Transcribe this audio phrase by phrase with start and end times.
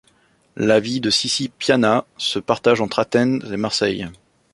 [0.55, 4.09] La vie de Sissy Piana se partage entre Athènes et Marseille.